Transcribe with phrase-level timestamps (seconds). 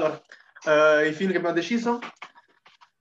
[0.00, 1.98] Allora, uh, i film che abbiamo deciso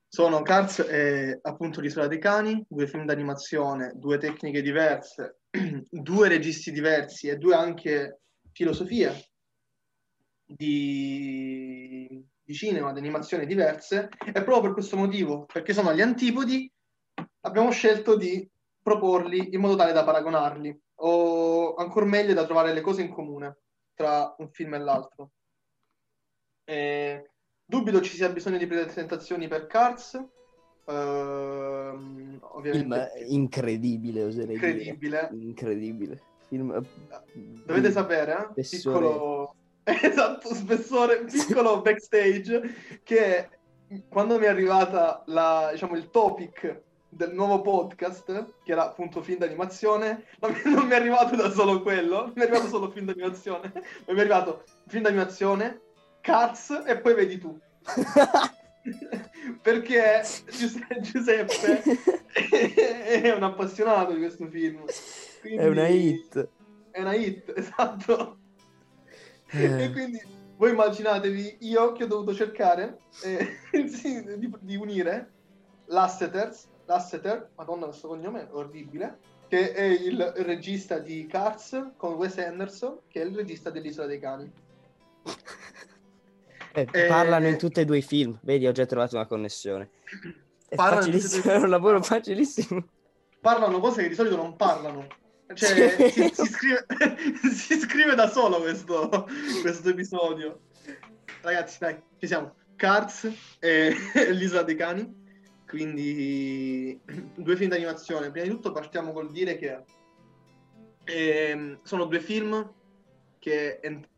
[0.05, 5.39] sono Cars e appunto L'isola dei cani, due film d'animazione, due tecniche diverse,
[5.89, 8.19] due registi diversi e due anche
[8.51, 9.29] filosofie
[10.43, 14.09] di, di cinema, di animazione diverse.
[14.25, 16.69] E proprio per questo motivo, perché sono agli antipodi,
[17.41, 18.45] abbiamo scelto di
[18.81, 23.59] proporli in modo tale da paragonarli, o ancora meglio da trovare le cose in comune
[23.93, 25.31] tra un film e l'altro.
[26.69, 27.31] E
[27.65, 30.23] dubito ci sia bisogno di presentazioni per Cars.
[30.85, 30.93] Uh,
[32.41, 33.11] ovviamente.
[33.17, 35.29] Film incredibile, oserei incredibile.
[35.31, 35.43] dire.
[35.43, 36.21] Incredibile.
[36.47, 36.85] Film...
[37.65, 38.61] Dovete sapere, eh?
[38.61, 39.55] piccolo...
[39.83, 43.49] esatto, spessore, piccolo backstage, che
[44.07, 49.39] quando mi è arrivata la, diciamo, il topic del nuovo podcast, che era appunto film
[49.39, 50.25] d'animazione,
[50.65, 53.81] non mi è arrivato da solo quello, non mi è arrivato solo film d'animazione, ma
[54.13, 55.81] mi è arrivato film d'animazione,
[56.21, 57.57] Cars e poi vedi tu.
[59.61, 61.81] Perché Giuseppe, Giuseppe
[63.21, 64.83] è un appassionato di questo film.
[65.41, 65.57] Quindi...
[65.57, 66.49] È una hit.
[66.91, 68.37] È una hit, esatto.
[69.51, 69.83] Eh.
[69.83, 70.21] E quindi
[70.57, 73.57] voi immaginatevi io che ho dovuto cercare eh,
[74.37, 75.31] di, di unire
[75.85, 82.39] Lasseters Lasseter, madonna questo cognome è orribile, che è il regista di Cars con Wes
[82.39, 84.51] Anderson, che è il regista dell'Isola dei Cani.
[86.73, 89.89] Eh, eh, parlano in tutti e due i film, vedi ho già trovato una connessione.
[90.67, 92.85] È facilissimo, è un lavoro facilissimo.
[93.41, 95.07] Parlano cose che di solito non parlano.
[95.53, 96.85] Cioè, si, si, scrive,
[97.51, 99.27] si, scrive, da solo questo,
[99.61, 100.61] questo episodio.
[101.41, 102.55] Ragazzi, dai, ci siamo.
[102.75, 103.93] Cars e
[104.31, 105.19] l'Isola dei Cani
[105.69, 106.99] quindi
[107.35, 108.31] due film d'animazione.
[108.31, 109.83] Prima di tutto partiamo col dire che
[111.03, 112.73] eh, sono due film
[113.37, 114.09] che ent-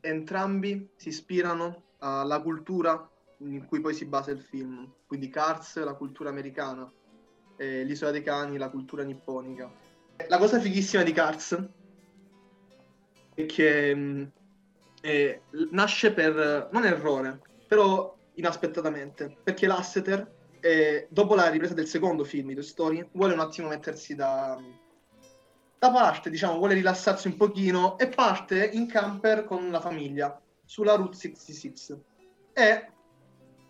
[0.00, 3.08] entrambi si ispirano alla cultura
[3.38, 4.92] in cui poi si basa il film.
[5.06, 6.90] Quindi Cars, la cultura americana,
[7.56, 9.70] e L'isola dei cani, la cultura nipponica.
[10.28, 11.64] La cosa fighissima di Cars
[13.34, 14.30] è che
[15.00, 22.24] eh, nasce per, non errore, però inaspettatamente, perché Lasseter e dopo la ripresa del secondo
[22.24, 24.56] film di Toy Story, vuole un attimo mettersi da,
[25.78, 30.40] da parte, diciamo, vuole rilassarsi un pochino e parte in camper con la famiglia
[30.72, 32.02] sulla Route 66.
[32.54, 32.90] E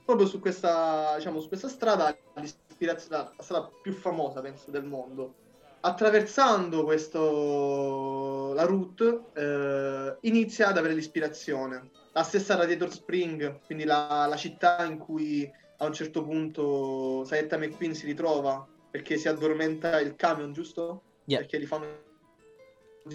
[0.05, 5.35] proprio su questa, diciamo, su questa strada, l'ispirazione, la strada più famosa, penso, del mondo.
[5.81, 11.91] Attraversando questo, la route, eh, inizia ad avere l'ispirazione.
[12.12, 17.59] La stessa Radiator Spring, quindi la, la città in cui a un certo punto Saetta
[17.59, 21.03] McQueen si ritrova perché si addormenta il camion, giusto?
[21.25, 21.41] Yeah.
[21.41, 21.87] Perché li fanno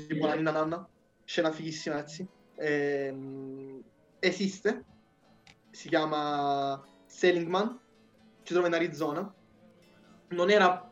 [0.10, 0.90] tipo la ninna nanna.
[1.24, 2.28] Scena fighissima, ragazzi.
[2.58, 3.82] Ehm,
[4.20, 4.86] esiste,
[5.72, 7.80] si chiama Sailing Man,
[8.44, 9.34] si trova in Arizona.
[10.30, 10.92] Non era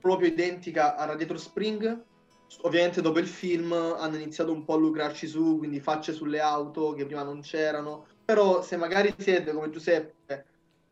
[0.00, 2.04] proprio identica a Radiator Spring.
[2.62, 6.92] Ovviamente dopo il film hanno iniziato un po' a lucrarci su, quindi facce sulle auto
[6.92, 8.06] che prima non c'erano.
[8.24, 10.46] Però se magari siete come Giuseppe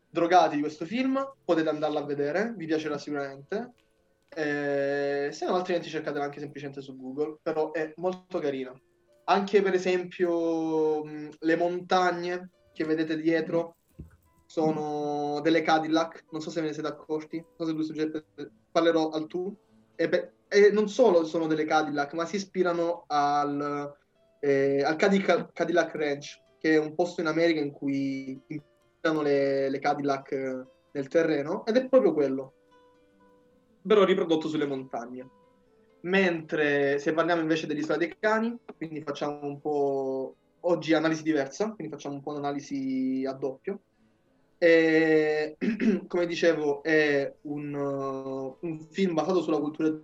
[0.09, 3.73] drogati di questo film, potete andarla a vedere, vi piacerà sicuramente.
[4.29, 8.73] Eh, se no, altrimenti cercatela anche semplicemente su Google, però è molto carina.
[9.25, 13.77] Anche per esempio mh, le montagne che vedete dietro
[14.45, 18.25] sono delle Cadillac, non so se ve ne siete accorti, non so se questo Giuseppe
[18.71, 19.55] parlerò al tu.
[19.95, 23.93] E, beh, e, non solo sono delle Cadillac, ma si ispirano al,
[24.39, 28.39] eh, al Cadillac, Cadillac Ranch, che è un posto in America in cui
[29.01, 32.53] le, le Cadillac eh, nel terreno ed è proprio quello,
[33.85, 35.29] però riprodotto sulle montagne.
[36.05, 41.91] Mentre se parliamo invece dell'isola dei cani, quindi facciamo un po' oggi analisi diversa, quindi
[41.91, 43.79] facciamo un po' un'analisi a doppio.
[44.59, 45.57] E,
[46.07, 47.73] come dicevo, è un,
[48.59, 49.97] un film basato sulla cultura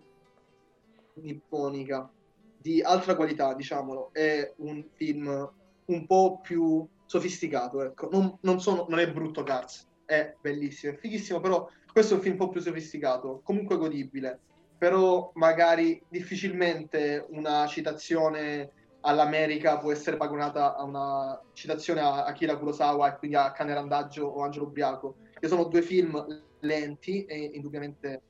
[1.16, 2.12] nipponica
[2.58, 4.10] di altra qualità, diciamolo.
[4.12, 5.52] È un film
[5.86, 8.10] un po' più sofisticato, ecco.
[8.12, 12.24] Non, non, sono, non è brutto Cars, è bellissimo, è fighissimo, però questo è un
[12.24, 14.40] film un po' più sofisticato, comunque godibile,
[14.82, 23.14] però magari difficilmente una citazione all'America può essere paragonata a una citazione a Akira Kurosawa
[23.14, 26.26] e quindi a Cane Randaggio o Angelo Biaco, che sono due film
[26.62, 28.22] lenti e indubbiamente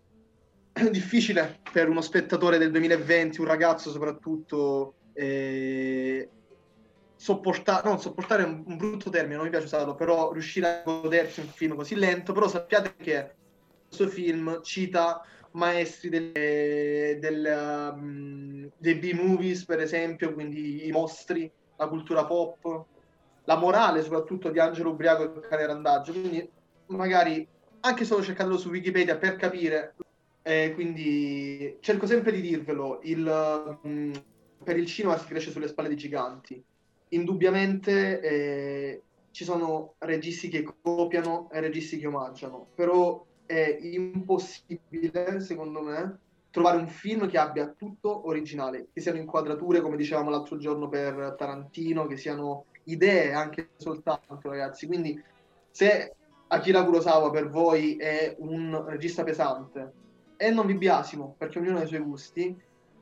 [0.92, 6.28] difficile per uno spettatore del 2020, un ragazzo soprattutto, eh,
[7.16, 11.40] sopportare, non sopportare un, un, brutto termine, non mi piace usarlo, però riuscire a godersi
[11.40, 13.36] un film così lento, però sappiate che
[13.88, 15.22] questo film cita
[15.52, 22.86] maestri delle, del, um, dei B-movies, per esempio, quindi i mostri, la cultura pop,
[23.46, 26.48] la morale soprattutto di Angelo Ubriaco e cane randaggio, quindi
[26.88, 27.48] magari
[27.82, 29.96] anche solo cercandolo su Wikipedia per capire,
[30.44, 34.12] eh, quindi cerco sempre di dirvelo, il, mm,
[34.64, 36.64] per il cinema si cresce sulle spalle di giganti.
[37.10, 39.02] Indubbiamente eh,
[39.32, 46.20] ci sono registi che copiano e registi che omaggiano, però è impossibile, secondo me,
[46.52, 51.36] trovare un film che abbia tutto originale, che siano inquadrature, come dicevamo l'altro giorno per
[51.38, 54.88] Tarantino, che siano idee anche soltanto, ragazzi.
[54.88, 55.22] Quindi
[55.70, 56.16] se
[56.48, 59.92] Akira Kurosawa per voi è un regista pesante
[60.38, 62.58] e non vi biasimo, perché ognuno ha i suoi gusti,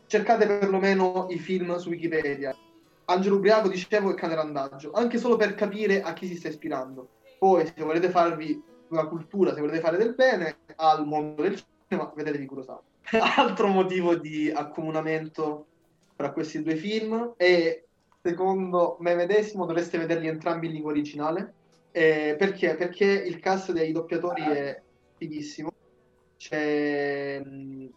[0.08, 2.56] cercate perlomeno i film su Wikipedia.
[3.06, 7.10] Angelo Ubriaco, dicevo, e Cane Randaggio, anche solo per capire a chi si sta ispirando.
[7.40, 12.12] Poi, se volete farvi una cultura, se volete fare del bene al mondo del cinema,
[12.16, 12.82] vedetevi Kurosawa.
[13.38, 15.66] Altro motivo di accomunamento
[16.16, 17.86] tra questi due film e
[18.22, 21.54] secondo me medesimo dovreste vederli entrambi in lingua originale.
[21.92, 22.76] Eh, perché?
[22.76, 24.82] Perché il cast dei doppiatori è
[25.18, 25.72] fighissimo.
[26.38, 27.90] C'è um,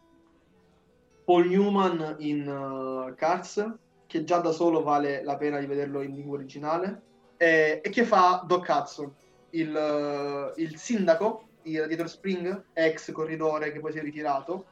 [1.24, 3.74] Paul Newman in uh, Cars,
[4.06, 7.02] che già da solo vale la pena di vederlo in lingua originale,
[7.36, 9.12] eh, e che fa Doc Hudson,
[9.52, 14.66] il, uh, il sindaco di Radiator Spring, ex corridore che poi si è ritirato.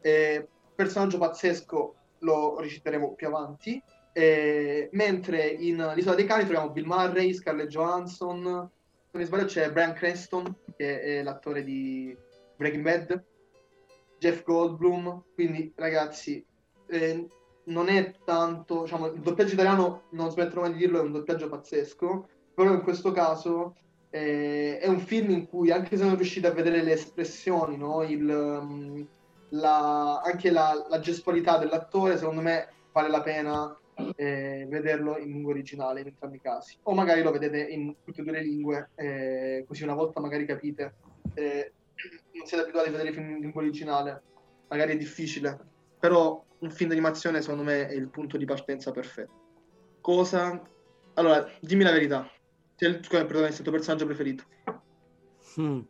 [0.00, 3.82] Eh, personaggio pazzesco, lo reciteremo più avanti.
[4.12, 9.44] Eh, mentre in L'isola dei cani troviamo Bill Murray, Scarlett Johansson, se non mi sbaglio
[9.44, 12.16] c'è Brian Cranston, che è l'attore di
[12.56, 13.24] Breaking Bad,
[14.18, 16.44] Jeff Goldblum, quindi ragazzi,
[16.88, 17.28] eh,
[17.64, 21.48] non è tanto, diciamo, il doppiaggio italiano, non smetterò mai di dirlo, è un doppiaggio
[21.48, 23.76] pazzesco, però in questo caso
[24.10, 28.02] eh, è un film in cui, anche se non riuscite a vedere le espressioni, no,
[28.02, 29.06] il, um,
[29.50, 33.78] la, anche la, la gestualità dell'attore, secondo me vale la pena
[34.16, 36.76] eh, vederlo in lingua originale in entrambi i casi.
[36.84, 40.46] O magari lo vedete in tutte e due le lingue, eh, così una volta magari
[40.46, 40.94] capite.
[41.34, 41.72] Eh,
[42.32, 44.22] non siete abituati a vedere i film in lingua originale,
[44.68, 45.58] magari è difficile,
[45.98, 49.46] però un film d'animazione secondo me è il punto di partenza perfetto.
[50.00, 50.62] Cosa?
[51.14, 52.30] Allora, dimmi la verità.
[52.78, 54.44] Qual è il tuo personaggio preferito?
[55.56, 55.80] Hmm.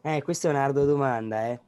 [0.00, 1.60] Eh, questa è un'ardua domanda, eh.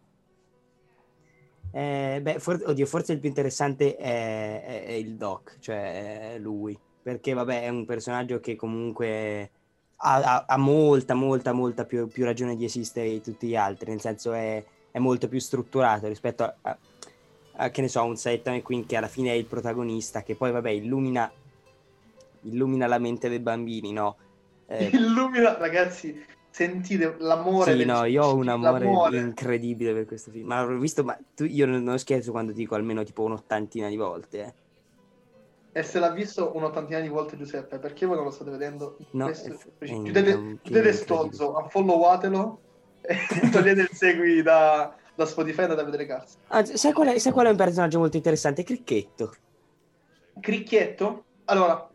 [1.73, 6.79] Eh, beh, for- oddio, forse il più interessante è, è, è il Doc, cioè lui,
[7.03, 9.51] perché vabbè è un personaggio che comunque
[9.97, 13.91] ha, ha, ha molta, molta, molta più, più, ragione di esistere di tutti gli altri,
[13.91, 16.79] nel senso è, è molto più strutturato rispetto a, a,
[17.57, 20.53] a, che ne so, un Saitama Queen che alla fine è il protagonista, che poi
[20.53, 21.31] vabbè illumina,
[22.43, 24.17] illumina la mente dei bambini, no?
[24.67, 27.77] Eh, illumina, ragazzi, sentite l'amore.
[27.77, 29.19] Sì, no, io ho un amore l'amore.
[29.19, 30.47] incredibile per questo film.
[30.47, 34.43] Ma l'ho visto, ma tu, io non scherzo quando dico almeno tipo un'ottantina di volte.
[34.45, 34.55] Eh.
[35.79, 38.97] E se l'ha visto un'ottantina di volte Giuseppe, perché voi non lo state vedendo?
[39.11, 42.61] No, Questo, è, chiudete, chiudete Stozzo, unfollowatelo
[43.03, 43.17] e
[43.53, 46.39] togliete il segui da, da Spotify e andate a vedere cazzo.
[46.47, 48.63] Anzi, sai qual, è, sai qual è un personaggio molto interessante?
[48.63, 49.35] Cricchetto.
[50.41, 51.25] Cricchetto?
[51.45, 51.91] Allora,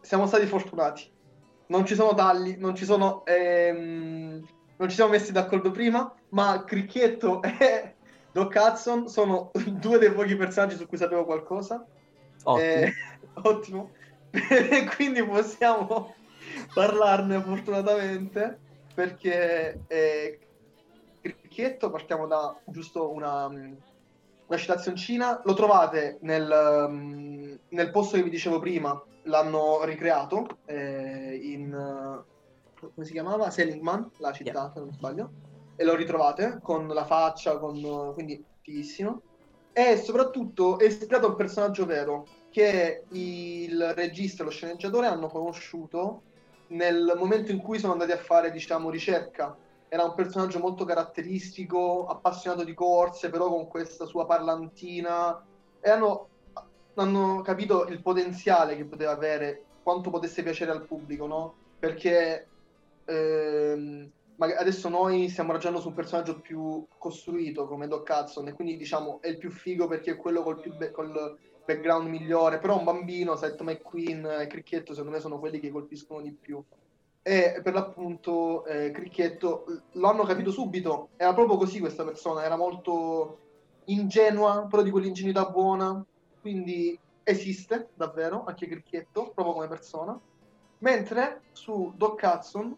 [0.00, 1.10] siamo stati fortunati
[1.72, 3.24] non ci sono tagli, non ci sono...
[3.24, 4.46] Ehm,
[4.76, 7.94] non ci siamo messi d'accordo prima, ma Cricchetto e
[8.30, 11.84] Doc Hudson sono due dei pochi personaggi su cui sapevo qualcosa.
[12.44, 12.62] Ottimo.
[12.62, 12.92] Eh,
[13.42, 13.90] ottimo.
[14.96, 16.14] Quindi possiamo
[16.74, 18.58] parlarne fortunatamente,
[18.94, 20.38] perché eh,
[21.20, 28.58] Cricchetto, partiamo da giusto una, una citazioncina, lo trovate nel, nel posto che vi dicevo
[28.58, 33.50] prima, l'hanno ricreato eh, in uh, come si chiamava?
[33.50, 34.70] Seligman, la città, yeah.
[34.72, 35.30] se non sbaglio,
[35.76, 39.22] e lo ritrovate con la faccia, con, quindi fighissimo.
[39.72, 46.22] E soprattutto è ispirato al personaggio vero che il regista e lo sceneggiatore hanno conosciuto
[46.68, 49.56] nel momento in cui sono andati a fare, diciamo, ricerca.
[49.88, 55.42] Era un personaggio molto caratteristico, appassionato di corse, però con questa sua parlantina.
[55.80, 56.28] E hanno
[56.94, 61.54] hanno capito il potenziale che poteva avere, quanto potesse piacere al pubblico, no?
[61.78, 62.46] Perché
[63.04, 68.76] ehm, adesso noi stiamo ragionando su un personaggio più costruito come Doc Hudson e quindi
[68.76, 72.78] diciamo è il più figo perché è quello col, più be- col background migliore, però
[72.78, 76.62] un bambino, Seth McQueen e Cricchetto secondo me sono quelli che colpiscono di più.
[77.24, 83.38] E per l'appunto eh, Cricchetto lo capito subito, era proprio così questa persona, era molto
[83.84, 86.04] ingenua, però di quell'ingenuità buona,
[86.40, 90.18] quindi esiste davvero anche Cricchetto, proprio come persona.
[90.78, 92.76] Mentre su Doc Hudson,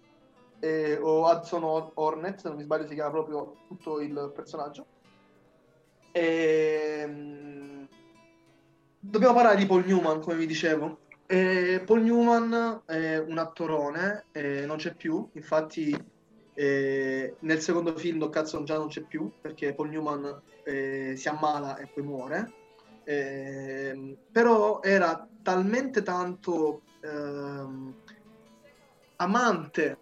[0.60, 4.86] eh, o Hudson Hornet, se non mi sbaglio si chiama proprio tutto il personaggio,
[6.12, 7.88] ehm...
[9.00, 10.98] dobbiamo parlare di Paul Newman, come vi dicevo.
[11.26, 15.96] E Paul Newman è un attorone, eh, non c'è più, infatti
[16.54, 21.28] eh, nel secondo film Doc Hudson già non c'è più perché Paul Newman eh, si
[21.28, 22.52] ammala e poi muore,
[23.04, 27.94] ehm, però era talmente tanto ehm,
[29.16, 29.98] amante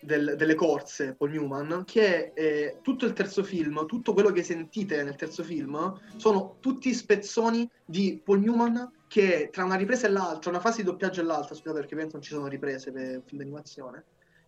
[0.00, 5.02] del, delle corse, Paul Newman, che eh, tutto il terzo film, tutto quello che sentite
[5.02, 10.50] nel terzo film, sono tutti spezzoni di Paul Newman che tra una ripresa e l'altra,
[10.50, 13.22] una fase di doppiaggio e l'altra, scusate perché penso non ci sono riprese per un
[13.24, 14.04] film d'animazione,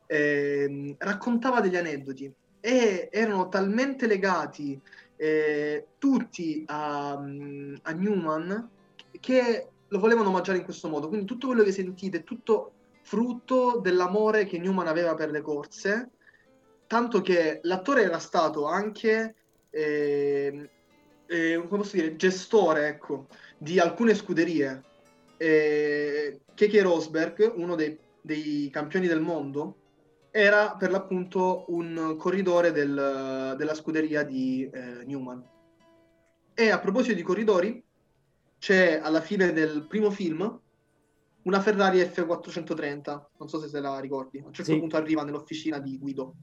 [0.06, 4.80] eh, raccontava degli aneddoti e erano talmente legati
[5.16, 8.70] eh, tutti a, a Newman
[9.20, 11.08] che lo volevano mangiare in questo modo.
[11.08, 16.10] Quindi tutto quello che sentite è tutto frutto dell'amore che Newman aveva per le corse,
[16.86, 19.34] tanto che l'attore era stato anche,
[19.70, 20.70] eh,
[21.26, 23.26] eh, come posso dire, gestore ecco,
[23.58, 24.82] di alcune scuderie.
[25.36, 29.76] Eh, Keke Rosberg, uno dei, dei, campioni del mondo,
[30.32, 35.46] era per l'appunto un corridore del, della scuderia di eh, Newman.
[36.54, 37.84] E a proposito di corridori,
[38.58, 40.60] c'è alla fine del primo film
[41.42, 44.78] una Ferrari F430, non so se se la ricordi, a un certo sì.
[44.78, 46.34] punto arriva nell'officina di Guido.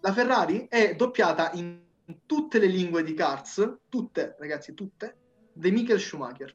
[0.00, 1.82] La Ferrari è doppiata in
[2.26, 5.16] tutte le lingue di Cars, tutte, ragazzi, tutte,
[5.52, 6.54] di Michael Schumacher.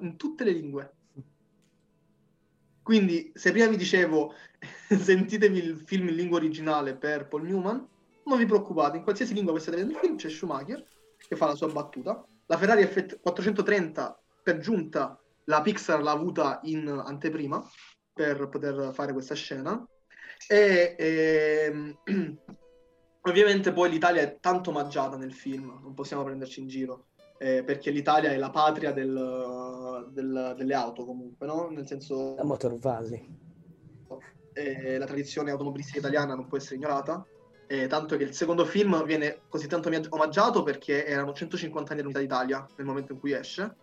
[0.00, 0.94] in tutte le lingue.
[2.84, 4.34] Quindi, se prima vi dicevo
[4.88, 7.88] sentitevi il film in lingua originale per Paul Newman,
[8.24, 10.84] non vi preoccupate, in qualsiasi lingua voi state vedendo il film c'è Schumacher
[11.16, 12.22] che fa la sua battuta.
[12.44, 17.66] La Ferrari F430 per giunta la Pixar l'ha avuta in anteprima
[18.12, 19.82] per poter fare questa scena
[20.46, 21.96] e, e
[23.22, 27.06] ovviamente poi l'Italia è tanto omaggiata nel film, non possiamo prenderci in giro.
[27.38, 31.68] Eh, perché l'Italia è la patria del, del, delle auto comunque, no?
[31.68, 32.34] Nel senso...
[32.36, 33.42] La Motor Valley.
[34.52, 37.26] Eh, la tradizione automobilistica italiana non può essere ignorata,
[37.66, 42.20] eh, tanto che il secondo film viene così tanto omaggiato perché erano 150 anni dell'unità
[42.20, 43.82] d'Italia nel momento in cui esce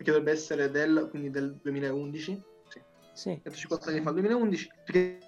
[0.00, 2.42] perché dovrebbe essere del, quindi del 2011.
[2.68, 2.80] Sì.
[3.12, 3.40] sì.
[3.42, 5.18] 150 anni fa, 2011, perché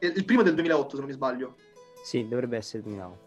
[0.00, 1.56] il primo è del 2008 se non mi sbaglio.
[2.04, 3.25] Sì, dovrebbe essere il 2008.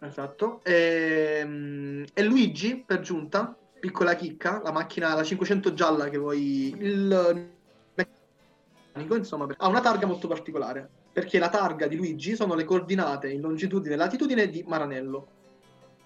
[0.00, 0.60] Esatto.
[0.64, 6.74] E, ehm, e Luigi, per giunta, piccola chicca, la macchina, la 500 gialla che vuoi...
[6.78, 7.50] Il
[7.94, 13.30] meccanico, insomma, ha una targa molto particolare, perché la targa di Luigi sono le coordinate
[13.30, 15.38] in longitudine e latitudine di Maranello.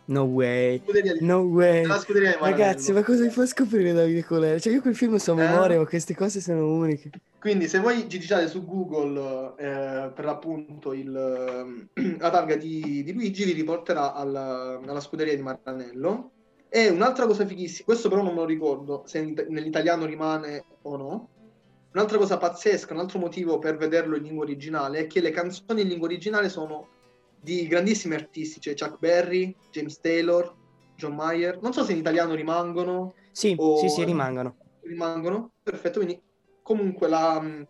[0.06, 0.82] No way,
[1.20, 1.86] no way.
[2.38, 4.58] Ragazzi, ma cosa mi fa scoprire Davide Colera?
[4.58, 5.48] Cioè, io quel film so a eh?
[5.48, 7.10] memoria, ma queste cose sono uniche.
[7.38, 11.10] Quindi, se voi digitate su Google eh, per l'appunto il,
[12.18, 16.30] la targa di, di, Luigi, vi riporterà alla, alla scuderia di Maranello.
[16.68, 21.28] E un'altra cosa fighissima, questo però non me lo ricordo se nell'italiano rimane o no.
[21.92, 25.82] Un'altra cosa pazzesca, un altro motivo per vederlo in lingua originale è che le canzoni
[25.82, 26.88] in lingua originale sono
[27.44, 30.52] di grandissimi artisti, cioè Chuck Berry, James Taylor,
[30.96, 31.60] John Mayer.
[31.60, 33.12] Non so se in italiano rimangono.
[33.30, 33.76] Sì, o...
[33.76, 34.56] sì, sì, rimangono.
[34.80, 35.52] Rimangono?
[35.62, 36.20] Perfetto, quindi
[36.62, 37.66] comunque la um,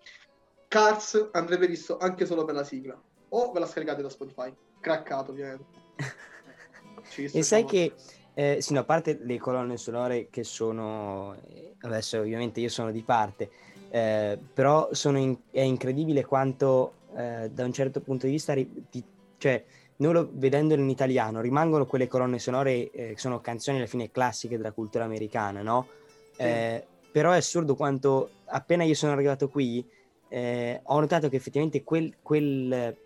[0.69, 2.99] Cars andrebbe visto anche solo per la sigla.
[3.31, 4.55] O ve la scaricate da Spotify.
[4.79, 5.65] Craccato, ovviamente.
[7.33, 7.95] e sai che,
[8.33, 11.37] eh, sì, no, a parte le colonne sonore che sono...
[11.49, 13.51] Eh, adesso ovviamente io sono di parte,
[13.91, 15.37] eh, però in...
[15.51, 19.05] è incredibile quanto eh, da un certo punto di vista ti
[19.45, 19.63] cioè,
[19.97, 24.11] noi lo, vedendolo in italiano, rimangono quelle colonne sonore eh, che sono canzoni alla fine
[24.11, 25.87] classiche della cultura americana, no?
[26.33, 26.43] Sì.
[26.43, 29.87] Eh, però è assurdo quanto appena io sono arrivato qui
[30.29, 32.97] eh, ho notato che effettivamente quel, quel,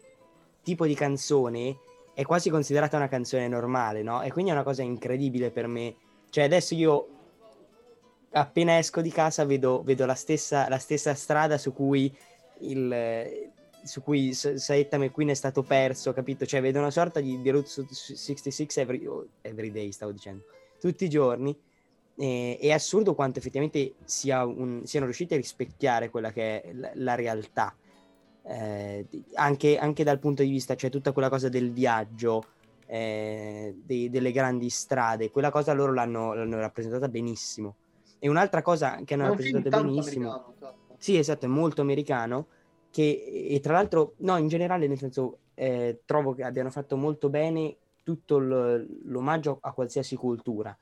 [0.62, 1.76] tipo di canzone
[2.14, 4.22] è quasi considerata una canzone normale, no?
[4.22, 5.96] E quindi è una cosa incredibile per me.
[6.30, 7.08] Cioè adesso io
[8.30, 12.14] appena esco di casa vedo, vedo la, stessa, la, stessa, strada su cui
[12.60, 13.50] il,
[13.82, 16.44] su cui Saetta McQueen è stato perso, capito?
[16.46, 20.44] Cioè, vedo una sorta di, di Route 66 every, oh, every day, stavo dicendo,
[20.80, 21.56] tutti i giorni.
[22.16, 26.90] E, è assurdo quanto effettivamente sia un, siano riusciti a rispecchiare quella che è la,
[26.94, 27.74] la realtà.
[28.42, 32.44] Eh, anche, anche, dal punto di vista, cioè tutta quella cosa del viaggio,
[32.86, 37.76] eh, dei, delle grandi strade, quella cosa loro l'hanno, l'hanno rappresentata benissimo.
[38.18, 40.74] E un'altra cosa che hanno rappresentato benissimo, esatto.
[40.98, 42.48] sì, esatto, è molto americano
[42.98, 47.28] che e tra l'altro, no, in generale, nel senso, eh, trovo che abbiano fatto molto
[47.28, 50.76] bene tutto l'omaggio a qualsiasi cultura,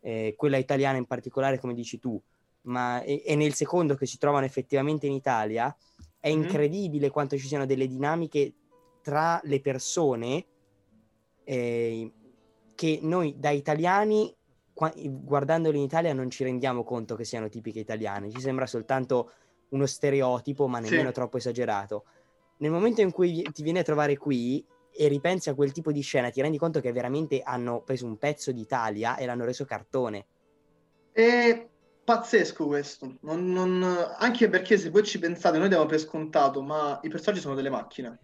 [0.00, 2.20] eh, quella italiana in particolare, come dici tu,
[2.62, 5.72] ma e, nel secondo che si trovano effettivamente in Italia,
[6.18, 6.42] è mm-hmm.
[6.42, 8.52] incredibile quanto ci siano delle dinamiche
[9.00, 10.46] tra le persone
[11.44, 12.12] eh,
[12.74, 14.34] che noi da italiani
[14.74, 19.30] guardandoli in Italia non ci rendiamo conto che siano tipiche italiane, ci sembra soltanto
[19.70, 21.14] uno stereotipo, ma nemmeno Sì.
[21.14, 22.04] troppo esagerato.
[22.58, 26.00] Nel momento in cui ti vieni a trovare qui e ripensi a quel tipo di
[26.00, 30.26] scena, ti rendi conto che veramente hanno preso un pezzo d'Italia e l'hanno reso cartone.
[31.12, 31.68] È
[32.04, 33.82] pazzesco questo, non- non-
[34.18, 37.70] anche perché se voi ci pensate, noi diamo per scontato, ma i personaggi sono delle
[37.70, 38.18] macchine.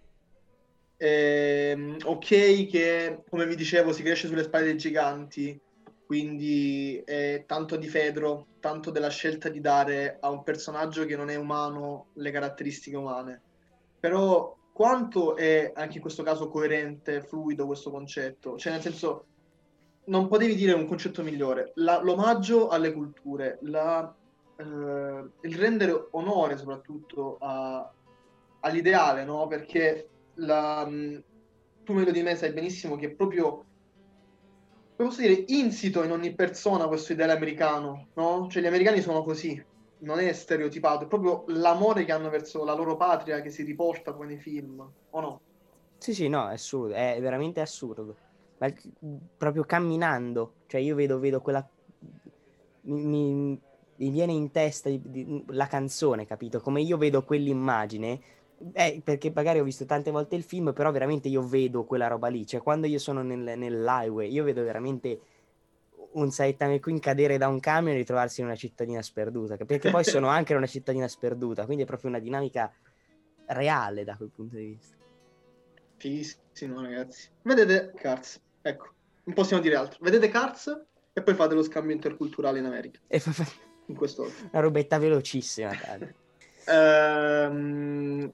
[0.98, 5.58] Ehm, ok che, come vi dicevo, si cresce sulle spalle dei giganti,
[6.06, 11.28] quindi è tanto di Fedro, tanto della scelta di dare a un personaggio che non
[11.30, 13.42] è umano le caratteristiche umane.
[13.98, 18.56] Però quanto è anche in questo caso coerente, fluido questo concetto?
[18.56, 19.26] Cioè, nel senso,
[20.04, 21.72] non potevi dire un concetto migliore.
[21.76, 24.16] La- l'omaggio alle culture, la,
[24.56, 24.64] eh,
[25.40, 27.90] il rendere onore soprattutto a-
[28.60, 29.46] all'ideale, no?
[29.48, 31.24] Perché la, mh,
[31.82, 33.65] tu meglio di me sai benissimo che proprio,
[35.04, 38.48] posso dire, insito in ogni persona questo ideale americano, no?
[38.48, 39.62] Cioè gli americani sono così,
[39.98, 44.14] non è stereotipato, è proprio l'amore che hanno verso la loro patria che si riporta
[44.14, 45.42] poi nei film, o no?
[45.98, 48.16] Sì, sì, no, è assurdo, è veramente assurdo.
[48.58, 48.72] Ma
[49.36, 51.68] proprio camminando, cioè io vedo, vedo quella...
[52.82, 53.02] Mi,
[53.34, 53.62] mi-
[53.98, 56.60] mi viene in testa di- di- la canzone, capito?
[56.60, 58.20] Come io vedo quell'immagine,
[58.72, 62.28] eh, perché magari ho visto tante volte il film, però veramente io vedo quella roba
[62.28, 62.46] lì.
[62.46, 65.20] Cioè quando io sono nel, nell'highway, io vedo veramente
[66.12, 70.02] un Saitama McQueen cadere da un camion e ritrovarsi in una cittadina sperduta, perché poi
[70.04, 72.72] sono anche in una cittadina sperduta, quindi è proprio una dinamica
[73.46, 74.96] reale da quel punto di vista.
[75.98, 77.28] Fighissimo, ragazzi.
[77.42, 78.94] Vedete Cars, ecco,
[79.24, 79.98] non possiamo dire altro.
[80.00, 83.46] Vedete Cars e poi fate lo scambio interculturale in America, E fa-
[83.86, 85.70] in questo una robetta velocissima.
[85.70, 86.14] dai.
[86.68, 88.32] Ehm,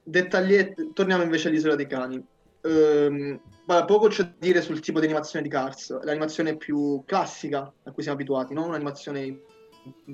[0.92, 2.24] torniamo invece all'Isola dei Cani.
[2.62, 3.40] Ehm,
[3.86, 8.02] poco c'è da dire sul tipo di animazione di Cars, l'animazione più classica a cui
[8.02, 9.38] siamo abituati, non un'animazione in,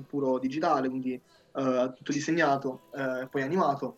[0.07, 3.97] puro digitale, quindi eh, tutto disegnato, eh, poi animato.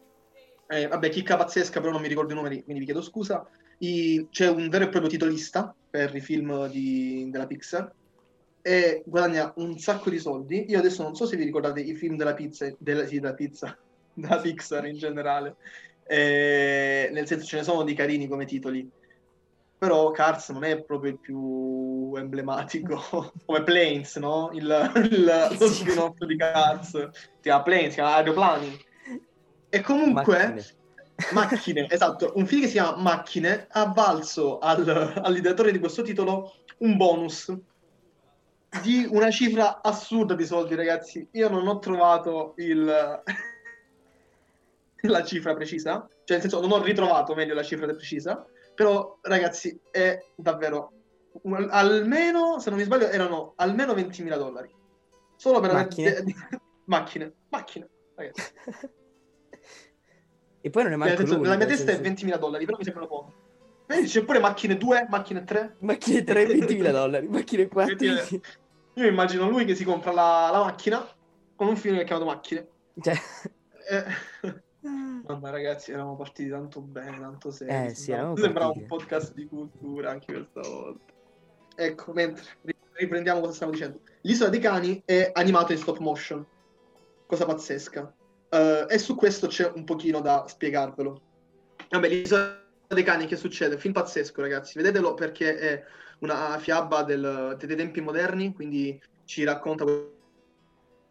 [0.68, 3.46] Eh, vabbè, chicca pazzesca, però non mi ricordo i numeri, quindi vi chiedo scusa.
[3.80, 7.92] I- c'è un vero e proprio titolista per i film di- della Pixar
[8.62, 10.66] e guadagna un sacco di soldi.
[10.70, 13.78] Io adesso non so se vi ricordate i film della pizza, della, sì, della pizza,
[14.16, 15.56] della Pixar in generale,
[16.04, 18.90] Eh, nel senso ce ne sono di carini come titoli,
[19.78, 23.02] però Cars non è proprio il più emblematico,
[23.46, 24.50] come Planes, no?
[24.54, 25.26] Il, il-
[25.58, 28.80] lo spin-off di Cars, si chiama Planes, si chiama Aeroplani.
[29.70, 30.38] E comunque...
[30.38, 30.80] Macchine.
[31.34, 36.52] Macchine, esatto, un film che si chiama Macchine ha valso al- all'ideatore di questo titolo
[36.80, 37.54] un bonus
[38.82, 41.28] di una cifra assurda di soldi, ragazzi.
[41.34, 43.22] Io non ho trovato il...
[45.02, 49.80] la cifra precisa, cioè nel senso non ho ritrovato meglio la cifra precisa, però ragazzi
[49.90, 50.94] è davvero
[51.70, 54.74] almeno, se non mi sbaglio, erano almeno 20.000 dollari.
[55.36, 56.24] Solo per Macchine?
[56.86, 58.54] macchine, macchine, ragazzi.
[60.64, 62.78] E poi non è Cioè, manco senso, nella mia testa è senso- 20.000 dollari, però
[62.78, 63.34] mi sembrano poco.
[63.88, 65.78] Vedi, c'è pure macchine 2, macchine 3.
[65.80, 67.96] Macchine 3, 20.000 dollari, macchine 4.
[67.96, 68.42] Quindi,
[68.96, 71.06] Io immagino lui che si compra la, la macchina
[71.56, 72.68] con un film che è chiamato Macchine.
[73.00, 73.14] Cioè...
[73.90, 77.88] Eh, Mamma ragazzi, eravamo partiti tanto bene, tanto seri.
[77.88, 78.92] Eh, sì, eravamo Sembrava partiti.
[78.92, 81.14] un podcast di cultura anche questa volta.
[81.76, 84.02] Ecco, mentre ri- riprendiamo cosa stavo dicendo.
[84.22, 86.46] L'isola dei cani è animata in stop motion.
[87.28, 88.14] Cosa pazzesca.
[88.50, 91.22] Eh, e su questo c'è un pochino da spiegarvelo.
[91.90, 93.78] Vabbè, l'isola dei cani, che succede?
[93.78, 94.78] Film pazzesco, ragazzi.
[94.78, 95.84] Vedetelo perché è
[96.20, 99.86] una fiaba del- dei tempi moderni, quindi ci racconta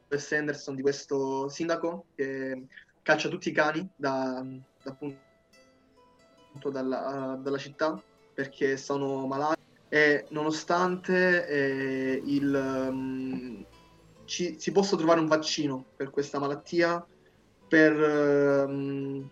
[0.08, 2.66] Wes Anderson di questo sindaco che
[3.02, 4.44] caccia tutti i cani da,
[4.82, 5.18] da appunto
[6.70, 8.00] dalla, dalla città
[8.34, 9.60] perché sono malati
[9.92, 13.66] e nonostante eh, il, um,
[14.24, 17.04] ci, si possa trovare un vaccino per questa malattia,
[17.66, 19.28] per, um,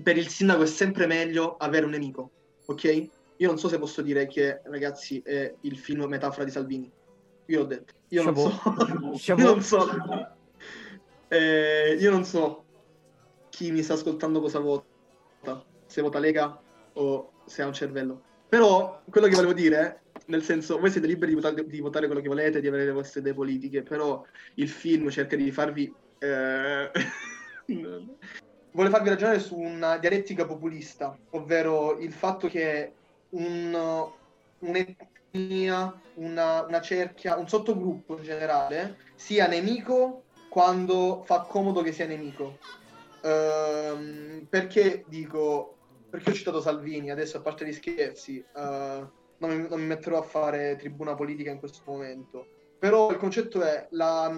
[0.00, 2.30] per il sindaco è sempre meglio avere un nemico,
[2.66, 3.08] ok?
[3.38, 6.90] Io non so se posso dire che, ragazzi, è il film metafora di Salvini.
[7.46, 7.92] Io l'ho detto.
[8.08, 8.60] Io non so.
[9.34, 9.88] Io non so.
[11.28, 12.65] Eh, io non so
[13.56, 15.64] chi mi sta ascoltando cosa vota.
[15.86, 16.60] Se vota Lega
[16.92, 18.22] o se ha un cervello.
[18.50, 22.20] Però quello che volevo dire, nel senso, voi siete liberi di votare, di votare quello
[22.20, 24.22] che volete, di avere le vostre idee politiche, però
[24.56, 25.90] il film cerca di farvi...
[26.18, 26.90] eh,
[28.72, 32.92] vuole farvi ragionare su una dialettica populista, ovvero il fatto che
[33.30, 34.06] un,
[34.58, 42.06] un'etnia, una, una cerchia, un sottogruppo in generale sia nemico quando fa comodo che sia
[42.06, 42.58] nemico.
[43.26, 45.76] Ehm, perché dico,
[46.08, 49.06] perché ho citato Salvini, adesso a parte gli scherzi, eh,
[49.38, 52.46] non, mi, non mi metterò a fare tribuna politica in questo momento,
[52.78, 54.32] Però il concetto è la,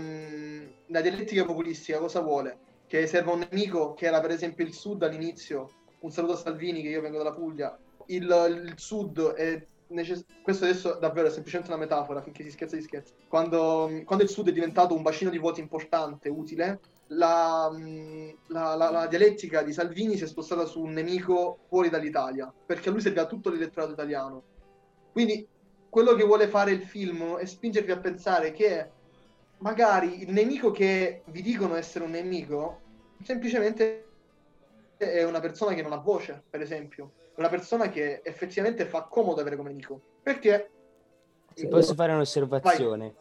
[0.86, 2.66] la dialettica populistica cosa vuole?
[2.86, 5.70] Che serva un nemico che era per esempio il Sud all'inizio,
[6.00, 8.22] un saluto a Salvini che io vengo dalla Puglia, il,
[8.64, 12.82] il Sud è necess- questo adesso davvero è semplicemente una metafora, finché si scherza di
[12.82, 13.12] scherzo.
[13.28, 17.70] Quando, quando, il Sud è diventato un bacino di voti importante, utile, la,
[18.48, 22.88] la, la, la, dialettica di Salvini si è spostata su un nemico fuori dall'Italia, perché
[22.88, 24.42] a lui serviva tutto l'elettorato italiano.
[25.12, 25.46] Quindi
[25.88, 28.90] quello che vuole fare il film è spingervi a pensare che
[29.58, 32.80] magari il nemico che vi dicono essere un nemico
[33.22, 34.04] semplicemente
[34.96, 39.40] è una persona che non ha voce, per esempio una persona che effettivamente fa comodo
[39.40, 40.00] avere come nemico.
[40.22, 40.70] Perché...
[41.54, 43.14] Se posso fare un'osservazione.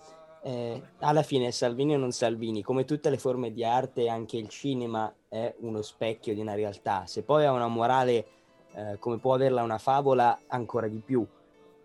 [0.43, 4.47] Eh, alla fine Salvini o non Salvini, come tutte le forme di arte, anche il
[4.47, 7.05] cinema è uno specchio di una realtà.
[7.05, 8.25] Se poi ha una morale
[8.73, 11.25] eh, come può averla una favola, ancora di più.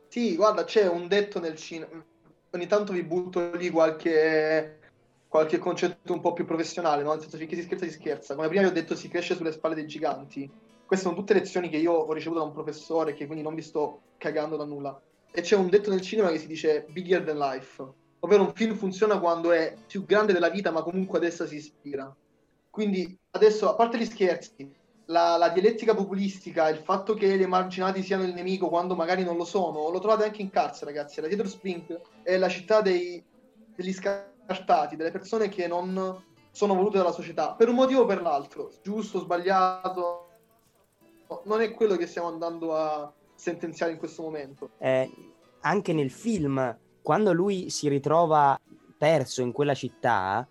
[0.09, 2.05] Sì, guarda, c'è un detto nel cinema.
[2.51, 4.79] Ogni tanto vi butto lì qualche,
[5.27, 7.13] qualche concetto un po' più professionale, no?
[7.13, 8.35] Nel senso, finché si scherza, si scherza.
[8.35, 10.49] Come prima vi ho detto, si cresce sulle spalle dei giganti.
[10.85, 13.63] Queste sono tutte lezioni che io ho ricevuto da un professore, che quindi non vi
[13.63, 15.01] sto cagando da nulla.
[15.33, 17.83] E c'è un detto nel cinema che si dice bigger than life,
[18.25, 21.57] ovvero un film funziona quando è più grande della vita, ma comunque ad essa si
[21.57, 22.15] ispira.
[22.71, 24.73] Quindi adesso, a parte gli scherzi,
[25.07, 29.37] la, la, dialettica populistica, il fatto che gli emarginati siano il nemico quando magari non
[29.37, 31.21] lo sono, lo trovate anche in carcere, ragazzi.
[31.21, 33.23] La Theater Spring è la città dei,
[33.75, 38.23] degli scartati, delle persone che non sono volute dalla società, per un motivo o per
[38.23, 40.29] l'altro, giusto, sbagliato,
[41.45, 44.71] non è quello che stiamo andando a sentenziare in questo momento.
[44.79, 45.11] Eh,
[45.61, 48.59] anche nel film, quando lui si ritrova
[48.97, 50.47] perso in quella città,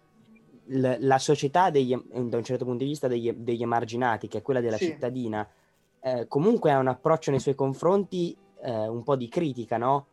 [0.65, 4.41] l- la società degli, da un certo punto di vista degli, degli emarginati, che è
[4.41, 4.85] quella della sì.
[4.85, 5.47] cittadina,
[6.01, 10.07] eh, comunque ha un approccio nei suoi confronti eh, un po' di critica, no?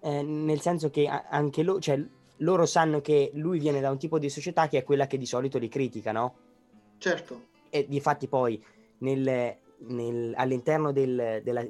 [0.00, 2.00] Eh, nel senso che anche lo, cioè,
[2.38, 5.26] loro sanno che lui viene da un tipo di società che è quella che di
[5.26, 6.34] solito li critica, no?
[6.98, 7.46] Certo.
[7.70, 8.62] E di fatti poi
[8.98, 11.66] nel, nel, all'interno del, della,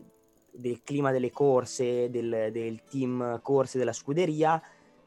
[0.55, 4.61] del, clima delle corse, del, del, team corse della scuderia,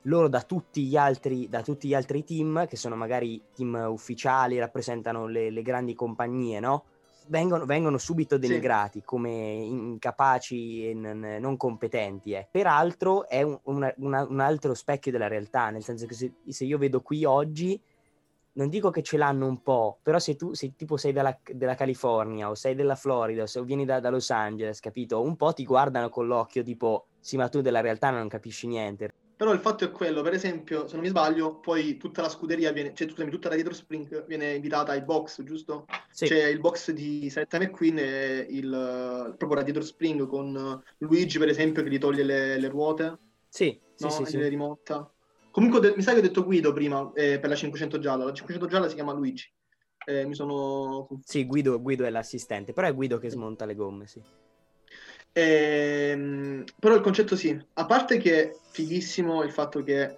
[0.04, 4.60] loro da tutti, gli altri, da tutti gli altri team, che sono magari team ufficiali,
[4.60, 6.86] rappresentano le, le grandi compagnie, no?
[7.30, 9.06] Vengono, vengono, subito denigrati sì.
[9.06, 12.32] come incapaci e n- non competenti.
[12.32, 12.48] Eh.
[12.50, 16.64] Peraltro è un, una, una, un, altro specchio della realtà, nel senso che se, se
[16.64, 17.78] io vedo qui oggi
[18.58, 21.76] non dico che ce l'hanno un po', però se tu se tipo sei della, della
[21.76, 25.22] California o sei della Florida o se vieni da, da, Los Angeles, capito?
[25.22, 29.14] Un po' ti guardano con l'occhio tipo, sì ma tu della realtà non capisci niente.
[29.38, 32.72] Però il fatto è quello, per esempio, se non mi sbaglio, poi tutta la scuderia
[32.72, 35.86] viene, cioè scusami, tutta la Dietro Spring viene invitata ai box, giusto?
[36.10, 36.26] Sì.
[36.26, 41.84] C'è il box di Saretta McQueen e il, proprio Radiator Spring con Luigi, per esempio,
[41.84, 43.16] che gli toglie le, le ruote.
[43.48, 44.10] Sì, no?
[44.10, 44.48] sì, sì, sì.
[44.48, 45.08] rimotta.
[45.52, 48.26] Comunque, de- mi sa che ho detto Guido prima eh, per la 500 gialla.
[48.26, 49.52] La 500 gialla si chiama Luigi.
[50.06, 51.08] Eh, mi sono.
[51.24, 54.22] Sì, Guido, Guido, è l'assistente, però è Guido che smonta le gomme, sì.
[55.34, 57.60] Ehm, però il concetto sì.
[57.74, 60.18] A parte che è fighissimo il fatto che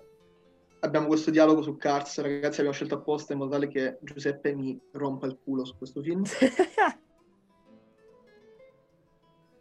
[0.81, 4.79] abbiamo questo dialogo su Cars, ragazzi, abbiamo scelto apposta in modo tale che Giuseppe mi
[4.91, 6.23] rompa il culo su questo film.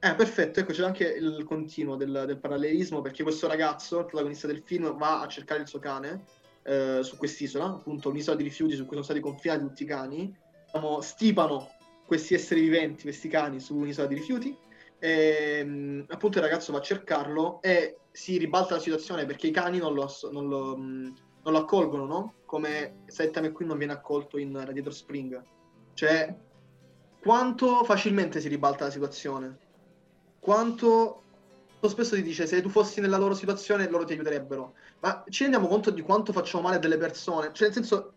[0.09, 4.47] Eh, perfetto, ecco c'è anche il continuo del, del, parallelismo perché questo ragazzo, il protagonista
[4.47, 6.25] del film, va a cercare il suo cane
[6.63, 10.35] eh, su quest'isola, appunto un'isola di rifiuti su cui sono stati confinati tutti i cani,
[10.65, 11.69] diciamo, stipano
[12.07, 14.57] questi esseri viventi, questi cani, su un'isola di rifiuti
[14.99, 19.53] e mm, appunto il ragazzo va a cercarlo e si ribalta la situazione perché i
[19.53, 21.05] cani non lo, non lo, mm,
[21.43, 22.35] non lo accolgono, no?
[22.47, 25.43] Come Saitama qui non viene accolto in Radiator Spring.
[25.93, 26.35] Cioè,
[27.21, 29.67] quanto facilmente si ribalta la situazione?
[30.41, 31.23] Quanto
[31.87, 35.69] spesso si dice se tu fossi nella loro situazione loro ti aiuterebbero ma ci rendiamo
[35.69, 38.15] conto di quanto facciamo male a delle persone cioè nel senso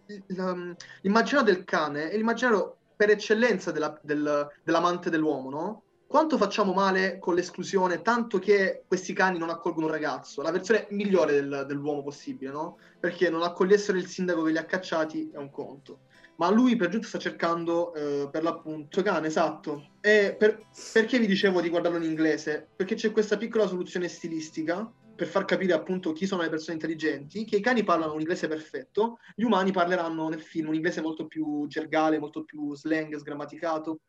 [1.02, 5.84] l'immaginario del cane è l'immaginario per eccellenza della, del, dell'amante dell'uomo no?
[6.08, 10.88] quanto facciamo male con l'esclusione tanto che questi cani non accolgono un ragazzo la versione
[10.90, 12.78] migliore del, dell'uomo possibile no?
[13.00, 16.00] perché non accogliessero il sindaco che li ha cacciati è un conto
[16.42, 19.92] ma lui per giunta sta cercando eh, per l'appunto cane, esatto.
[20.02, 22.68] E per, perché vi dicevo di guardarlo in inglese?
[22.76, 27.46] Perché c'è questa piccola soluzione stilistica per far capire appunto chi sono le persone intelligenti,
[27.46, 31.28] che i cani parlano un inglese perfetto, gli umani parleranno nel film un inglese molto
[31.28, 34.00] più gergale, molto più slang, sgrammaticato.